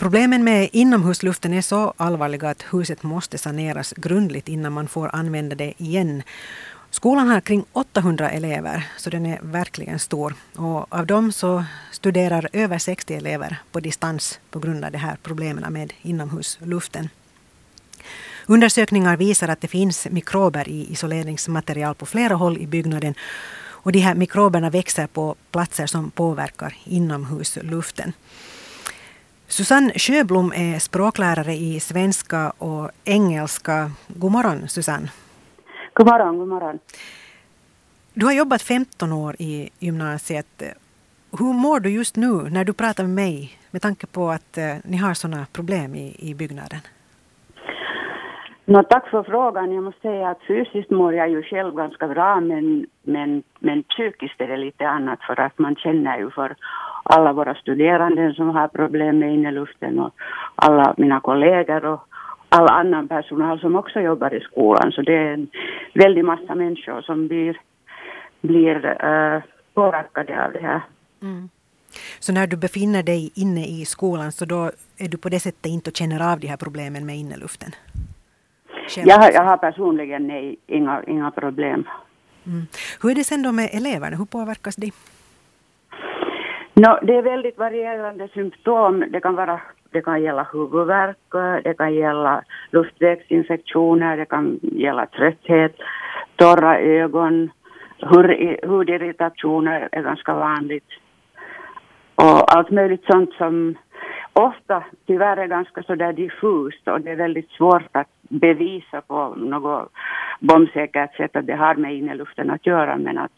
[0.00, 5.56] Problemen med inomhusluften är så allvarliga att huset måste saneras grundligt innan man får använda
[5.56, 6.22] det igen.
[6.90, 10.34] Skolan har kring 800 elever, så den är verkligen stor.
[10.56, 15.16] Och av dem så studerar över 60 elever på distans på grund av de här
[15.22, 17.08] problemen med inomhusluften.
[18.46, 23.14] Undersökningar visar att det finns mikrober i isoleringsmaterial på flera håll i byggnaden.
[23.82, 28.12] Och de här mikroberna växer på platser som påverkar inomhusluften.
[29.50, 33.90] Susanne Sjöblom är språklärare i svenska och engelska.
[34.08, 35.10] God morgon Susanne.
[35.94, 36.78] God morgon, god morgon.
[38.14, 40.62] Du har jobbat 15 år i gymnasiet.
[41.38, 44.74] Hur mår du just nu när du pratar med mig med tanke på att eh,
[44.84, 46.80] ni har sådana problem i, i byggnaden?
[48.70, 49.72] No, tack för frågan.
[49.72, 54.40] Jag måste säga att fysiskt mår jag ju själv ganska bra men, men, men psykiskt
[54.40, 56.56] är det lite annat för att man känner ju för
[57.02, 60.14] alla våra studerande som har problem med inneluften och
[60.54, 62.00] alla mina kollegor och
[62.48, 64.92] all annan personal som också jobbar i skolan.
[64.92, 65.48] Så det är en
[65.94, 67.60] väldig massa människor som blir,
[68.40, 69.42] blir uh,
[69.74, 70.80] påverkade av det här.
[71.22, 71.48] Mm.
[72.20, 75.66] Så när du befinner dig inne i skolan så då är du på det sättet
[75.66, 77.72] inte och känner av de här problemen med inneluften?
[78.96, 81.88] Jag har, jag har personligen nej, inga, inga problem.
[82.46, 82.66] Mm.
[83.02, 84.16] Hur är det sen då med eleverna?
[84.16, 84.92] Hur påverkas de?
[86.74, 89.04] No, det är väldigt varierande symptom.
[89.10, 91.16] Det kan, vara, det kan gälla huvudvärk,
[91.64, 95.76] det kan gälla luftvägsinfektioner, det kan gälla trötthet,
[96.36, 97.50] torra ögon,
[98.62, 100.88] hudirritationer är ganska vanligt.
[102.14, 103.74] Och allt möjligt sånt som
[104.46, 109.92] ofta tyvärr är ganska sådär diffust och det är väldigt svårt att bevisa på något
[110.40, 113.32] bombsäkert sätt att det har med inneluften att göra men att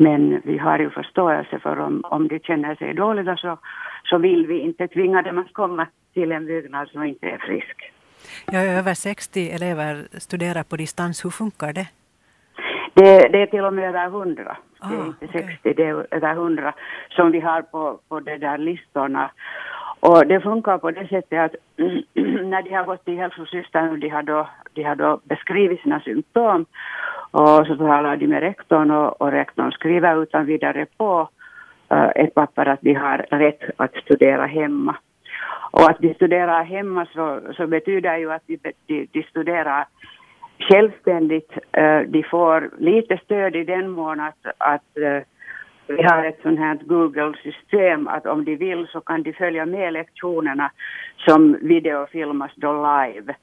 [0.00, 3.58] men vi har ju förståelse för om, om de känner sig dåliga så,
[4.04, 7.92] så vill vi inte tvinga dem att komma till en byggnad som inte är frisk.
[8.52, 11.24] Ja, över 60 elever studerar på distans.
[11.24, 11.88] Hur funkar det?
[12.94, 14.56] Det, det är till och med över 100.
[14.78, 15.42] Ah, det är inte okay.
[15.42, 16.74] 60, det är över 100
[17.08, 19.30] som vi har på, på de där listorna.
[20.00, 21.54] Och det funkar på det sättet att
[22.44, 26.00] när de har gått till hälsosystern och de har då, de har då beskrivit sina
[26.00, 26.66] symptom
[27.30, 31.28] och så talar de med rektorn och, och rektorn skriver utan vidare på
[31.92, 34.96] uh, ett papper att de har rätt att studera hemma.
[35.70, 39.86] Och att de studerar hemma så, så betyder ju att de, de, de studerar
[40.58, 41.52] självständigt.
[41.78, 45.22] Uh, de får lite stöd i den mån att, att uh,
[45.88, 49.92] vi har ett sånt här Google-system att om de vill så kan de följa med
[49.92, 50.70] lektionerna
[51.16, 53.34] som videofilmas då live.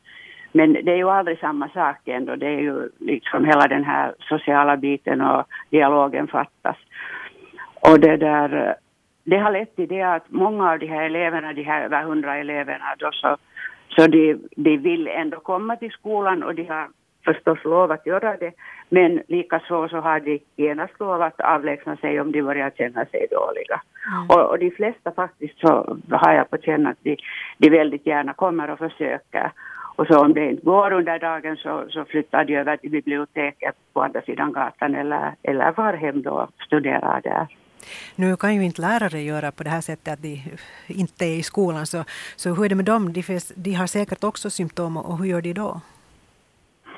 [0.51, 2.35] Men det är ju aldrig samma sak ändå.
[2.35, 6.77] Det är ju liksom hela den här sociala biten och dialogen fattas.
[7.81, 8.75] Och det där,
[9.23, 12.37] det har lett till det att många av de här eleverna, de här över hundra
[12.37, 13.37] eleverna då så,
[13.89, 16.87] så de, de vill ändå komma till skolan och de har
[17.25, 18.51] förstås lovat göra det.
[18.89, 23.81] Men likaså så har de genast lovat avlägsna sig om de börjar känna sig dåliga.
[24.07, 24.29] Mm.
[24.29, 27.17] Och, och, de flesta faktiskt så har jag på känna att de,
[27.57, 29.51] de väldigt gärna kommer och försöker.
[29.97, 33.75] Och så om det inte går under dagen så, så flyttar de över till biblioteket
[33.93, 37.47] på andra sidan gatan eller, eller var hem då och studerar där.
[38.15, 40.43] Nu kan ju inte lärare göra på det här sättet att de
[40.87, 41.85] inte är i skolan.
[41.85, 42.03] Så,
[42.35, 43.13] så hur är det med dem?
[43.13, 43.23] De,
[43.55, 45.81] de har säkert också symptom och hur gör de då?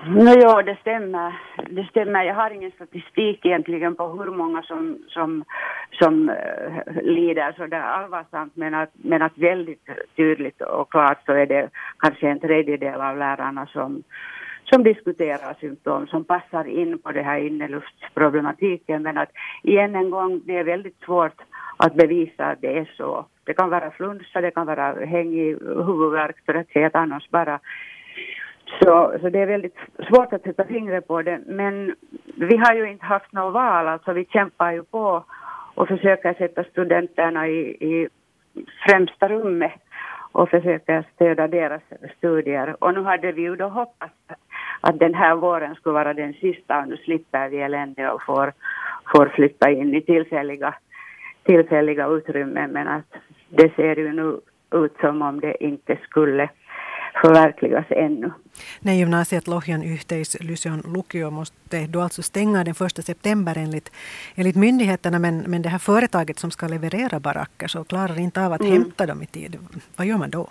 [0.06, 1.40] No, ja, det stämmer.
[1.70, 2.24] Det stämmer.
[2.24, 5.44] Jag har ingen statistik egentligen på hur många som, som,
[5.92, 11.46] som uh, lider så allvarsamt men att, men att väldigt tydligt och klart så är
[11.46, 14.04] det kanske en tredjedel av lärarna som,
[14.64, 19.32] som diskuterar symptom som passar in på det här inneluftsproblematiken men att
[19.64, 21.42] igen en gång det är väldigt svårt
[21.78, 23.26] att bevisa att det är så.
[23.44, 27.60] Det kan vara flunsa, det kan vara hängig huvudvärk, trötthet annars bara
[28.70, 29.78] så, så det är väldigt
[30.10, 31.40] svårt att sätta fingret på det.
[31.46, 31.96] Men
[32.36, 35.24] vi har ju inte haft något val, alltså vi kämpar ju på
[35.76, 38.08] och försöker sätta studenterna i, i
[38.86, 39.82] främsta rummet
[40.32, 41.82] och försöker stödja deras
[42.18, 42.84] studier.
[42.84, 44.14] Och nu hade vi ju då hoppats
[44.82, 48.54] att den här våren skulle vara den sista och nu slipper vi elände och får,
[49.12, 50.76] får flytta in i tillfälliga,
[51.44, 53.14] tillfälliga utrymmen men att
[53.50, 54.40] det ser ju nu
[54.72, 56.50] ut som om det inte skulle
[57.22, 58.32] förverkligas ännu.
[58.80, 63.92] När gymnasiet Lohjan Yhteis Lyseon Lukio måste då alltså stänga den 1 september enligt,
[64.36, 68.54] enligt myndigheterna men, men det här företaget som ska leverera baracker så klarar inte av
[68.54, 68.74] att mm.
[68.74, 69.58] hämta dem i tid.
[69.96, 70.48] Vad gör man då?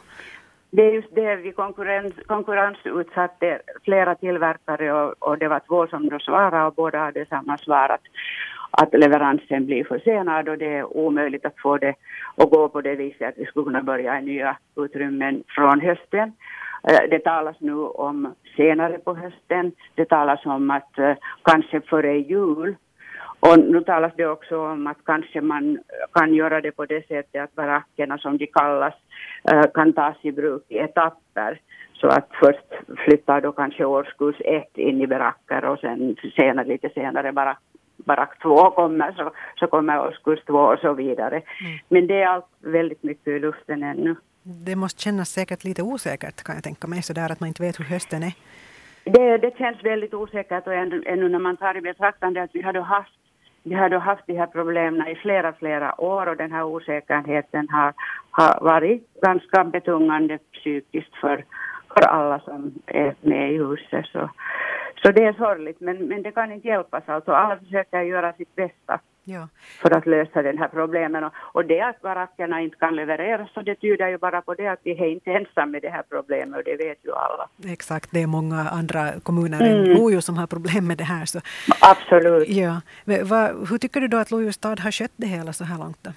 [0.70, 6.08] Det är just det, vi konkurrens, konkurrensutsatte flera tillverkare och, och det var två som
[6.08, 8.06] då svarade och båda hade samma svar att
[8.70, 11.94] att leveransen blir försenad och det är omöjligt att få det
[12.36, 16.32] att gå på det viset att vi skulle kunna börja i nya utrymmen från hösten.
[16.88, 19.72] Eh, det talas nu om senare på hösten.
[19.94, 22.76] Det talas om att eh, kanske före jul.
[23.40, 25.78] Och nu talas det också om att kanske man
[26.12, 28.94] kan göra det på det sättet att barackerna som de kallas
[29.52, 31.60] eh, kan tas i bruk i etapper.
[31.92, 36.88] Så att först flyttar då kanske årskurs ett in i baracker och sen senare, lite
[36.88, 37.58] senare barack,
[38.06, 41.36] barack två kommer så, så kommer årskurs två och så vidare.
[41.36, 41.78] Mm.
[41.88, 44.16] Men det är allt väldigt mycket i luften ännu.
[44.42, 47.80] Det måste kännas säkert lite osäkert kan jag tänka mig sådär att man inte vet
[47.80, 48.32] hur hösten är.
[49.04, 52.62] Det, det känns väldigt osäkert och ännu, ännu när man tar i betraktande att vi
[52.62, 53.12] hade haft
[53.68, 57.68] vi har då haft de här problemen i flera, flera år och den här osäkerheten
[57.68, 57.94] har,
[58.30, 61.44] har varit ganska betungande psykiskt för,
[61.96, 64.06] för alla som är med i huset.
[64.12, 64.30] Så,
[65.02, 67.02] så det är sorgligt, men, men det kan inte hjälpas.
[67.06, 69.48] Alltså, alla försöker göra sitt bästa ja.
[69.82, 71.24] för att lösa den här problemen.
[71.24, 74.68] Och, och det att barackerna inte kan levereras, så det tyder ju bara på det
[74.68, 77.48] att vi är inte ensamma med det här problemet och det vet ju alla.
[77.72, 79.72] Exakt, det är många andra kommuner mm.
[79.72, 81.24] än Lojo som har problem med det här.
[81.24, 81.40] Så.
[81.80, 82.48] Absolut.
[82.48, 82.80] Ja.
[83.04, 85.78] Men, vad, hur tycker du då att Lojo stad har skött det hela så här
[85.78, 85.98] långt?
[86.02, 86.10] Då?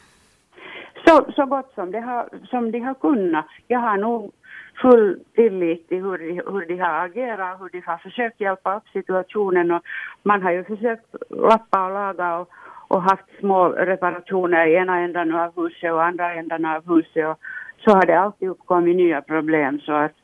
[1.06, 3.46] Så, så gott som, det har, som de har kunnat.
[3.68, 4.32] Jag har nog
[4.82, 8.88] full tillit till hur de, hur de har agerat, hur de har försökt hjälpa upp
[8.94, 9.72] situationen.
[9.72, 9.84] Och
[10.24, 12.50] man har ju försökt lappa och laga och,
[12.88, 17.28] och haft små reparationer i ena änden av huset och andra änden av huset.
[17.28, 17.40] Och
[17.84, 19.80] så har det alltid uppkommit nya problem.
[19.80, 20.16] Så att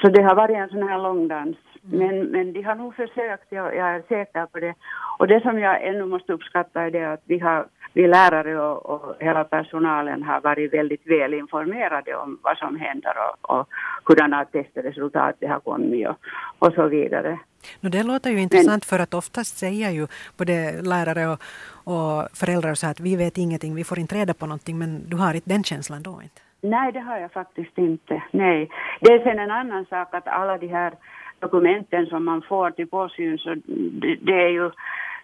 [0.00, 1.56] så det har varit en sån här långdans.
[1.84, 1.98] Mm.
[1.98, 4.74] Men, men de har nog försökt, jag, jag är säker på det.
[5.18, 8.86] Och det som jag ännu måste uppskatta är det att vi har vi lärare och,
[8.86, 13.68] och hela personalen har varit väldigt väl informerade om vad som händer och, och
[14.04, 16.16] hurdana testresultat det har kommit och,
[16.58, 17.38] och så vidare.
[17.80, 20.06] No, det låter ju intressant för att oftast säger ju
[20.38, 21.38] både lärare och,
[21.84, 25.16] och föräldrar så att vi vet ingenting, vi får inte reda på någonting men du
[25.16, 26.40] har inte den känslan då inte?
[26.60, 28.22] Nej, det har jag faktiskt inte.
[28.30, 28.70] Nej.
[29.00, 30.92] Det är sen en annan sak att alla de här
[31.42, 33.54] dokumenten som man får till påsyn så
[34.02, 34.70] det, det är ju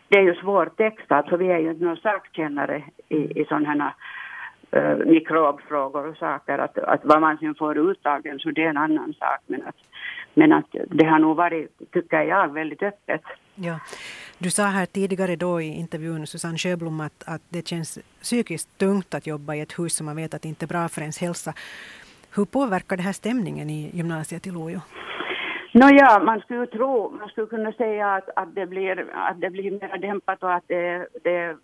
[0.09, 3.69] det är ju svår text, alltså vi är ju inte några sakkännare i, i sådana
[3.69, 3.95] här
[4.71, 6.59] äh, mikrobfrågor och saker.
[6.59, 9.41] Att, att vad man sen får ut av den så det är en annan sak.
[9.47, 9.77] Men att,
[10.35, 13.23] men att det har nog varit, tycker jag, väldigt öppet.
[13.55, 13.79] Ja.
[14.39, 19.15] Du sa här tidigare då i intervjun, Susanne Sjöblom, att, att det känns psykiskt tungt
[19.15, 21.21] att jobba i ett hus som man vet att det inte är bra för ens
[21.21, 21.55] hälsa.
[22.37, 24.81] Hur påverkar det här stämningen i gymnasiet i Lojo?
[25.79, 29.71] Nåja, man skulle tro, man skulle kunna säga att, att, det, blir, att det blir
[29.71, 31.57] mer dämpat och att det, det är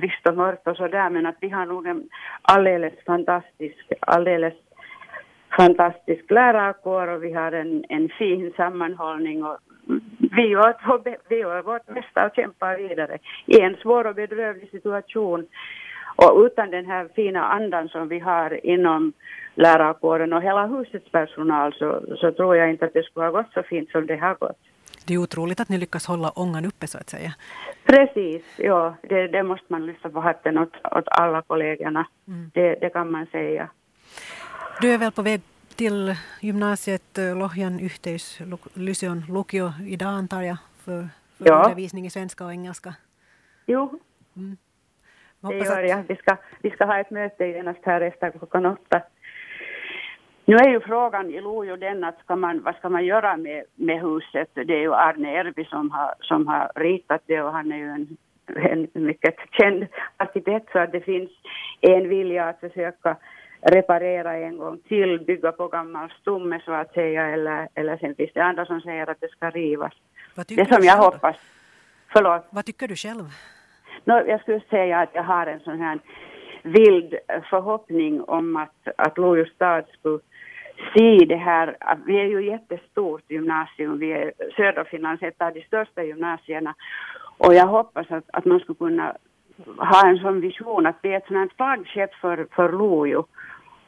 [0.00, 2.08] trist och mörkt och sådär, men att vi har nog en
[2.42, 4.54] alldeles fantastisk, alldeles
[5.56, 9.58] fantastisk lärarkår och vi har en, en fin sammanhållning och
[10.18, 10.74] vi gör,
[11.28, 15.46] vi gör vårt bästa och kämpar vidare i en svår och bedrövlig situation.
[16.16, 19.12] Och utan den här fina andan som vi har inom
[19.54, 23.52] lärarkåren och hela husets personal så, så tror jag inte att det skulle ha gått
[23.54, 24.58] så fint som det har gått.
[25.06, 27.34] Det är otroligt att ni lyckas hålla ångan uppe så att säga.
[27.84, 28.94] Precis, ja.
[29.02, 32.06] Det, det måste man lyfta på hatten åt, åt alla kollegorna.
[32.28, 32.50] Mm.
[32.54, 33.68] Det, det, kan man säga.
[34.80, 35.40] Du är väl på väg
[35.76, 38.40] till gymnasiet eh, Lohjan Yhteis
[38.74, 41.62] Lyseon Lukio idag antar jag för, för ja.
[41.62, 42.94] undervisning i svenska och engelska?
[43.66, 44.00] Jo.
[44.36, 44.56] Mm.
[45.48, 46.02] Det gör jag.
[46.08, 49.02] Vi ska, vi ska ha ett möte genast här efter klockan åtta.
[50.44, 53.64] Nu är ju frågan i Lojo den att ska man, vad ska man göra med,
[53.74, 54.48] med huset?
[54.54, 57.88] Det är ju Arne Ervi som har, som har ritat det och han är ju
[57.88, 58.16] en,
[58.94, 59.86] en mycket känd
[60.16, 61.30] arkitekt så att det finns
[61.80, 63.16] en vilja att försöka
[63.60, 68.30] reparera en gång till, bygga på gammal stomme så att säga eller, eller sen finns
[68.34, 69.92] det andra som säger att det ska rivas.
[70.34, 71.36] det som jag hoppas.
[72.12, 72.46] Förlåt.
[72.50, 73.24] Vad tycker du själv?
[74.04, 75.98] No, jag skulle säga att jag har en sån här
[76.62, 80.18] vild eh, förhoppning om att, att Lojo stad skulle
[80.94, 81.76] se det här.
[82.06, 86.74] Vi är ju jättestort gymnasium, vi är södra Finlands ett av de största gymnasierna.
[87.38, 89.16] Och jag hoppas att, att man skulle kunna
[89.76, 93.26] ha en sån vision att vi är ett flaggskepp för, för Lojo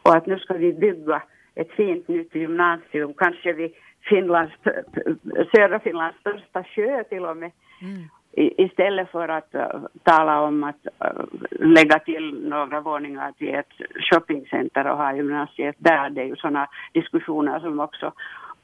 [0.02, 1.22] och att nu ska vi bygga
[1.54, 4.54] ett fint nytt gymnasium, kanske vid Finlands,
[5.54, 7.50] södra Finlands största sjö till och med.
[7.82, 13.72] Mm istället för att uh, tala om att uh, lägga till några våningar till ett
[14.10, 16.10] shoppingcenter och ha gymnasiet där.
[16.10, 18.12] Det är ju sådana diskussioner som också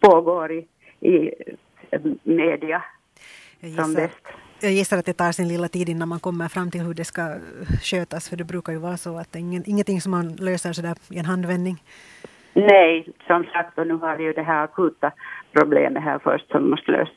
[0.01, 0.67] pågår i,
[1.01, 1.31] i
[2.23, 2.83] media
[3.61, 4.27] jag som bäst.
[4.63, 7.05] Jag gissar att det tar sin lilla tid innan man kommer fram till hur det
[7.05, 7.23] ska
[7.83, 10.73] skötas, för det brukar ju vara så att det är ingen, ingenting som man löser
[10.73, 11.83] sådär i en handvändning.
[12.53, 15.13] Nej, som sagt, och nu har vi ju det här akuta
[15.53, 17.15] problemet här först som måste lösas.